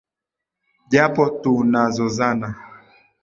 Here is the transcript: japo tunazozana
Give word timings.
japo 0.91 1.23
tunazozana 1.41 2.47